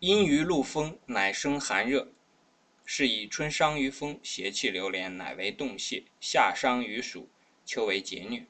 [0.00, 2.08] 阴于露风，乃生寒热。
[2.84, 7.30] 是以春伤于风，邪气流连，乃为冻泄；夏伤于暑，
[7.64, 8.44] 秋为节疟；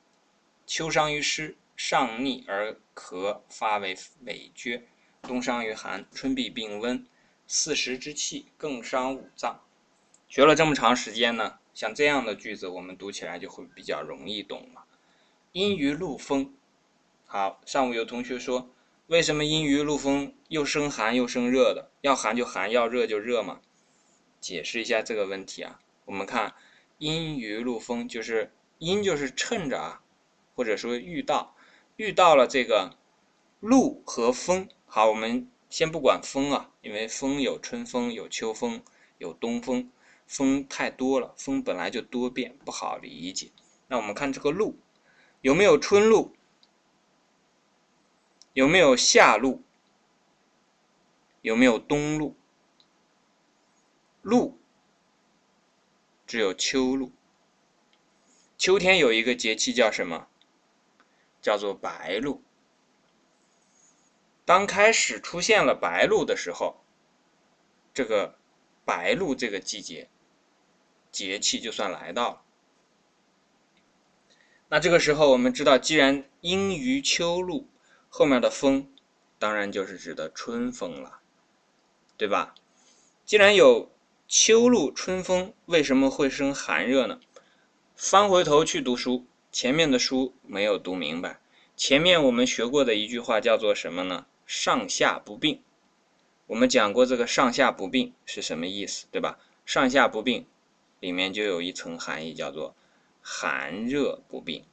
[0.67, 4.82] 秋伤于湿，上逆而咳，发为痿厥；
[5.22, 7.06] 冬伤于寒，春必病温。
[7.47, 9.63] 四时之气更伤五脏。
[10.28, 14.85] 学了这么长时间呢，像这样的句子，我们读起来就会比较容易懂了。
[15.53, 16.52] 阴于露风，
[17.24, 18.69] 好，上午有同学说，
[19.09, 21.93] 为什么阴于露风又生寒又生热的？
[22.01, 23.61] 要寒就寒，要热就热嘛？
[24.41, 26.55] 解释一下这个问题啊，我们看
[26.99, 30.03] 阴于露风，就是阴就是趁着啊，
[30.57, 31.55] 或者说遇到
[31.95, 32.97] 遇到了这个
[33.61, 34.69] 露和风。
[34.87, 38.83] 好，我们先不管风啊，因为风有春风、有秋风、
[39.19, 39.88] 有东风，
[40.27, 43.52] 风太多了，风本来就多变，不好理解。
[43.87, 44.77] 那我们看这个露，
[45.43, 46.35] 有没有春露？
[48.56, 49.62] 有没有夏露？
[51.42, 52.34] 有没有冬露？
[54.23, 54.59] 露
[56.26, 57.13] 只有秋露。
[58.57, 60.29] 秋天有一个节气叫什么？
[61.43, 62.43] 叫做白露。
[64.46, 66.82] 当开始出现了白露的时候，
[67.92, 68.38] 这个
[68.86, 70.08] 白露这个季节
[71.12, 72.42] 节气就算来到了。
[74.68, 77.68] 那这个时候我们知道，既然阴于秋露，
[78.08, 78.90] 后面的风
[79.38, 81.20] 当然就是指的春风了，
[82.16, 82.54] 对吧？
[83.24, 83.90] 既然有
[84.28, 87.20] 秋露春风为什么会生寒热呢？
[87.94, 91.40] 翻回头去读书，前面的书没有读明白。
[91.76, 94.26] 前面我们学过的一句话叫做什么呢？
[94.46, 95.60] 上下不并。
[96.46, 99.38] 我们讲过这个上下不并是什么意思，对吧？
[99.66, 100.46] 上下不并
[101.00, 102.74] 里面就有一层含义，叫做
[103.20, 104.64] 寒热不并。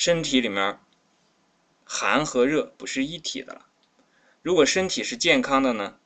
[0.00, 0.78] 身体里面
[1.84, 3.66] 寒和热不是一体的了。
[4.42, 5.98] 如果身体是健康的呢？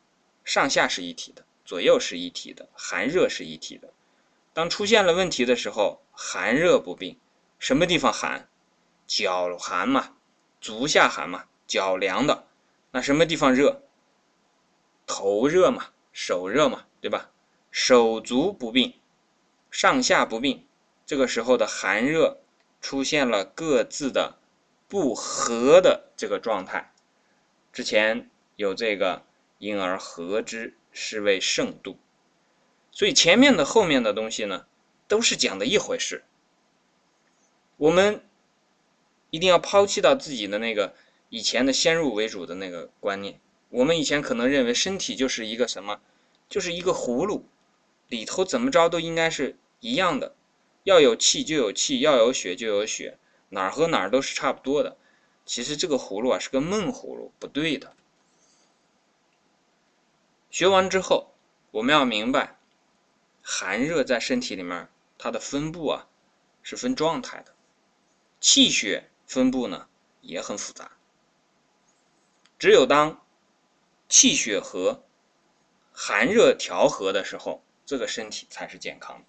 [0.45, 3.93] 上下是一体的，左右是一体的，寒热是一体的。
[4.55, 7.19] 当出现了问题的时候，寒热不并，
[7.59, 8.49] 什么地方寒？
[9.07, 10.15] 脚寒嘛，
[10.59, 12.47] 足下寒嘛，脚凉的。
[12.93, 13.83] 那什么地方热？
[15.07, 17.31] 头热嘛，手热嘛，对吧？
[17.71, 18.95] 手足不并，
[19.71, 20.67] 上下不并，
[21.05, 22.41] 这个时候的寒热
[22.83, 24.37] 出现了各自的
[24.87, 26.93] 不和的这个状态。
[27.73, 29.25] 之前有这个。
[29.63, 31.97] 因而合之，是谓圣度。
[32.91, 34.67] 所以前面的、后面的东西呢，
[35.07, 36.25] 都是讲的一回事。
[37.77, 38.25] 我们
[39.31, 40.97] 一定要抛弃到自己的那个
[41.29, 43.39] 以前的先入为主的那个观念。
[43.69, 46.01] 我们以前可能认为身体就是一个什么，
[46.49, 47.45] 就是一个葫芦，
[48.09, 50.35] 里头怎么着都应该是一样的，
[50.85, 53.19] 要有气就有气，要有血就有血，
[53.51, 54.97] 哪儿和哪儿都是差不多的。
[55.45, 57.95] 其实这个葫芦啊是个闷葫芦，不对的。
[60.51, 61.33] 学完之后，
[61.71, 62.59] 我们要明白，
[63.43, 64.89] 寒热在身体里面
[65.19, 66.07] 它的分布啊
[66.63, 67.55] 是分状态的，
[68.41, 69.89] 气血分布呢
[70.21, 70.93] 也很复杂。
[72.59, 73.25] 只有当
[74.09, 75.03] 气血和、
[75.93, 79.25] 寒热调和的时候，这个身体才是健康的。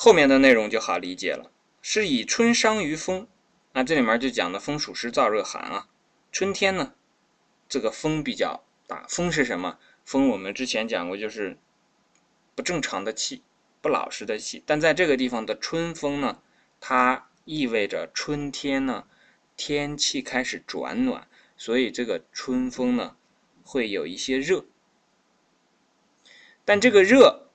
[0.00, 1.50] 后面的内容就好理解了，
[1.82, 3.26] 是以春伤于风，
[3.72, 5.88] 那这里面就讲的风属湿燥热寒啊，
[6.30, 6.94] 春天呢。
[7.68, 9.80] 这个风比较大，风是什么？
[10.04, 11.58] 风我们之前讲过，就是
[12.54, 13.42] 不正常的气，
[13.80, 14.62] 不老实的气。
[14.64, 16.40] 但在这个地方的春风呢，
[16.78, 19.08] 它意味着春天呢，
[19.56, 21.26] 天气开始转暖，
[21.56, 23.16] 所以这个春风呢，
[23.64, 24.64] 会有一些热。
[26.64, 27.47] 但这个热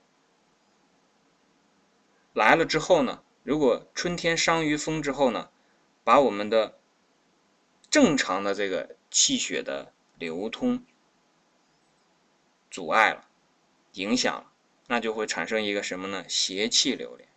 [2.34, 5.48] 来了之后呢，如果春天伤于风之后呢，
[6.02, 6.78] 把我们的
[7.88, 10.84] 正常的这个气血的流通
[12.70, 13.28] 阻碍了，
[13.92, 14.50] 影响了，
[14.88, 16.24] 那就会产生一个什么呢？
[16.28, 17.28] 邪气流连。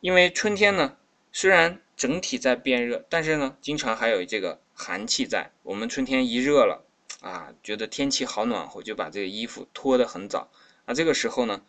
[0.00, 0.96] 因为春天呢，
[1.30, 5.52] 虽然整体在变热，但是呢，经常还有这个寒气在。
[5.62, 6.86] 我们春天一热了
[7.20, 10.50] 啊，觉得天气好暖和，就把这个衣服脱得很早。
[10.86, 11.62] 那这个时候呢，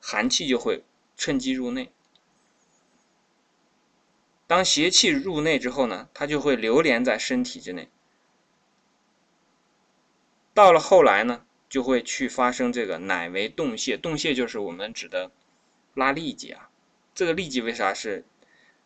[0.00, 0.82] 寒气就会
[1.18, 1.92] 趁机入内。
[4.46, 7.90] 当邪气入内之后呢，它就会流连在身体之内。
[10.54, 13.98] 到了后来呢，就会去发生这个乃为冻泄。
[13.98, 15.30] 冻泄就是我们指的
[15.92, 16.70] 拉痢疾啊。
[17.14, 18.24] 这个痢疾为啥是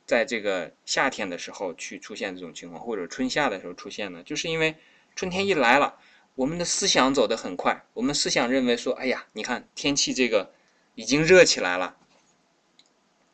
[0.04, 4.22] 在这个夏天的时候去出现这种情况，或者春夏的时候出现呢？
[4.24, 4.74] 就是因为
[5.14, 5.98] 春天一来了，
[6.34, 10.52] 我们的思想走得很快，我们思想认为说，哎呀，你看天气这个
[10.96, 11.96] 已经热起来了，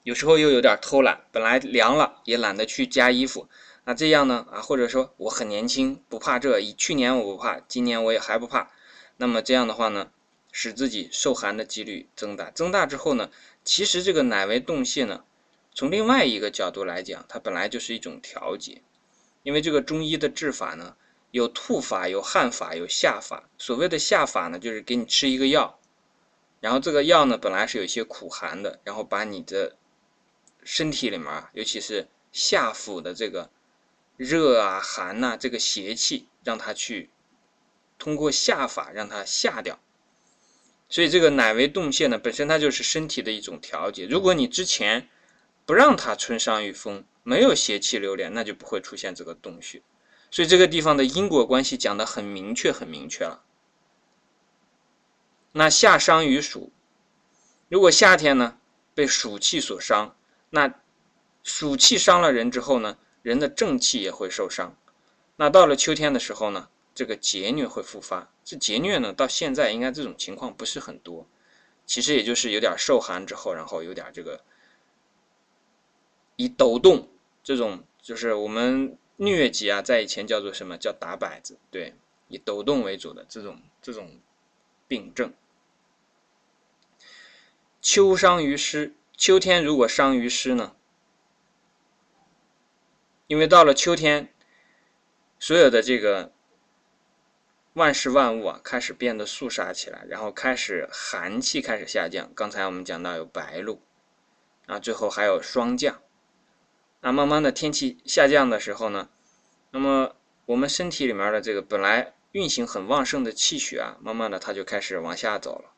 [0.03, 3.49] 有时候又有点偷懒，本来凉了也懒得去加衣服
[3.85, 8.71] 那这样呢啊，或者说我很年轻，不怕这，以去年我不怕，今年我也还不怕。
[9.17, 10.11] 那么这样的话呢，
[10.53, 13.31] 使自己受寒的几率增大，增大之后呢，
[13.65, 15.25] 其实这个乃为动泻呢，
[15.75, 18.83] 从另外一个角度来讲，它本来就是一种调节，
[19.43, 20.95] 因为这个中医的治法呢，
[21.31, 23.49] 有吐法，有汗法，有下法。
[23.57, 25.79] 所谓的下法呢，就是给你吃一个药，
[26.61, 29.77] 然后这个药呢本来是有一些苦寒的，然后把你的
[30.71, 33.51] 身体里面啊，尤其是下腹的这个
[34.19, 37.09] 热啊、寒呐，这个邪气，让它去。
[37.99, 39.81] 通过下法让它下掉，
[40.91, 44.07] 所以这个乃为动泻呢，本身它就是身体的一种调节。
[44.07, 45.09] 如果你之前
[45.65, 49.81] 不让它春伤于风，没有邪气流连，那就不会出现这个动血。
[50.31, 53.43] 所以这个地方的因果关系讲的很明确，很明确了。
[55.53, 56.71] 那夏伤于暑，
[57.71, 58.59] 如果夏天呢
[58.95, 60.15] 被暑气所伤，
[60.51, 60.75] 那
[61.43, 64.77] 暑气伤了人之后呢，人的正气也会受伤。
[65.37, 66.69] 那到了秋天的时候呢？
[66.95, 71.29] 这个结疟会复发，这结疟呢，到现在应该这种情况不是很多，
[71.87, 74.41] 其实也就是有点受寒之后，然后有点这个
[76.35, 77.09] 以抖动
[77.45, 81.95] 这种，就是我们疟疾啊，在以前叫做什么叫打摆子，对，
[82.27, 84.19] 以抖动为主的这种这种
[84.89, 85.33] 病症。
[87.81, 90.75] 秋伤于湿，秋天如果伤于湿呢，
[93.27, 94.33] 因为到了秋天，
[95.39, 96.33] 所有的这个。
[97.75, 102.29] 万事万物啊，开始变得肃杀起来，然后开始寒气开始下降。
[102.35, 103.81] 刚才我们讲到有白露，
[104.67, 106.03] 啊，最后还有霜降。
[107.03, 109.09] 那慢慢的天气下降的时候呢，
[109.71, 110.17] 那么
[110.47, 115.71] 我们身体里面的这个本来运行很旺盛的气血啊，慢慢的它就开始往下走了。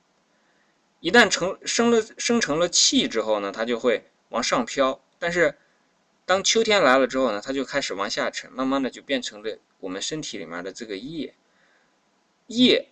[1.00, 5.00] 一旦成生了生成了气之后呢，它就会往上飘。
[5.18, 5.58] 但是
[6.24, 11.34] 当秋天来了之后呢，它就开始往下沉，慢慢的就变成了我们身体里面的这个液。
[12.46, 12.88] 液，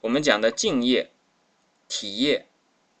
[0.00, 1.10] 我们讲的静液、
[1.88, 2.46] 体液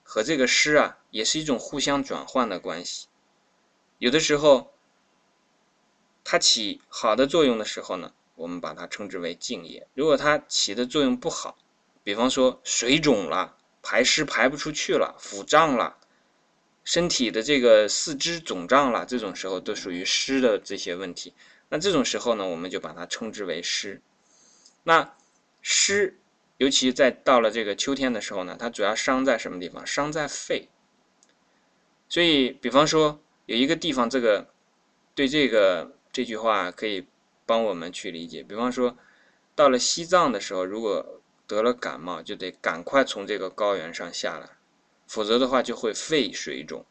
[0.02, 3.06] 和这个湿啊，也是一种互相转换的关系。
[3.98, 4.72] 有的时候
[6.24, 11.56] 它起好的作用的时候呢，我们把它称之为静液；如果它起的作用不好，
[12.02, 15.96] 比方说水肿了、排湿排不出去了、腹胀了、
[16.84, 21.34] 身体的这个四肢肿胀了，这种时候都属于湿的这些问题。
[21.68, 24.00] 那这种时候呢，我们就把它称之为湿。
[24.84, 25.14] 那
[25.62, 26.18] 湿，
[26.58, 29.86] 尤其在到了这个秋天的时候呢，它主要伤在什么地方？
[29.86, 30.68] 伤在肺。
[32.08, 34.48] 所以，比方说有一个地方，这个
[35.14, 37.06] 对这个这句话可以
[37.46, 38.42] 帮我们去理解。
[38.42, 38.98] 比方说，
[39.54, 44.50] 到了西藏的时候，如果得了感冒，就得赶快从这个高原上下来，
[45.06, 46.84] 否则的话就会肺水肿。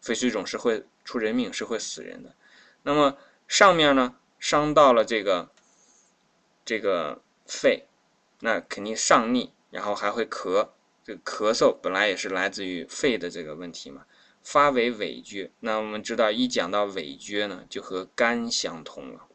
[0.00, 2.34] 肺水肿是会出人命，是会死人的。
[2.82, 3.16] 那么
[3.46, 5.50] 上面呢，伤到了这个
[6.64, 7.22] 这个。
[7.52, 7.88] 肺，
[8.38, 10.68] 那肯定上逆，然后还会咳。
[11.02, 14.06] 这个咳嗽本来也是来自于肺的这个问题嘛，
[14.40, 15.50] 发为痿厥。
[15.58, 19.26] 那我们知道，一讲到痿厥呢，就和肝相通了。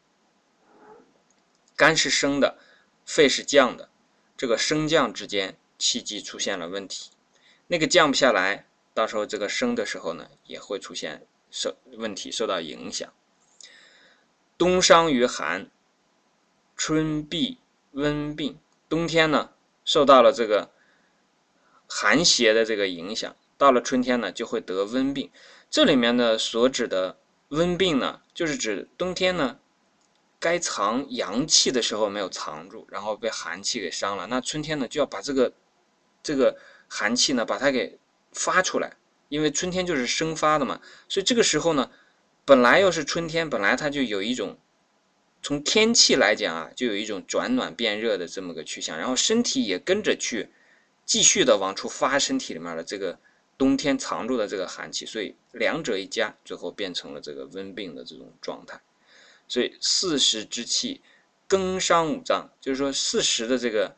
[1.76, 2.56] 肝是升的，
[3.04, 3.90] 肺是降的，
[4.36, 7.10] 这个升降之间气机出现了问题，
[7.68, 13.12] 那个降不下来，到时候这个升的时候呢，也会出现受问题，受到影响。
[14.58, 15.70] 冬伤于寒，
[16.76, 17.58] 春必。
[17.92, 18.58] 温病，
[18.90, 19.52] 冬天呢
[19.82, 20.70] 受到了这个
[21.88, 25.30] 寒邪的这个影响，到了春天呢就会得温病。
[25.70, 27.16] 这里面呢所指的
[27.48, 29.58] 温病呢，就是指冬天呢
[30.38, 34.26] 该藏阳气的时候没有藏住，然后被寒气给伤了。
[34.26, 35.52] 那春天呢就要把这个
[36.22, 37.98] 这个寒气呢把它给
[38.32, 38.96] 发出来，
[39.28, 40.80] 因为春天就是生发的嘛。
[41.08, 41.90] 所以这个时候呢，
[42.44, 44.58] 本来又是春天，本来它就有一种。
[45.42, 50.48] 从天气来讲啊，就有一种转暖变热的这么个趋向，然后身体也跟着去
[51.04, 53.16] 继续的往出发，身体里面的这个
[53.56, 58.80] 冬天藏住的这个寒气，所以两者一加，最后变成了这个温病的这种状态。
[59.48, 61.02] 所以四时之气
[61.46, 63.96] 更伤五脏，就是说四时的这个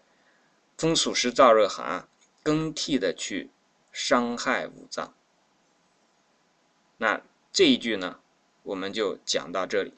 [0.77, 2.09] 风暑湿燥热寒啊，
[2.43, 3.51] 更替的去
[3.93, 5.15] 伤害五脏。
[6.99, 8.21] 那这一句呢，
[8.63, 9.95] 我们就讲到这里。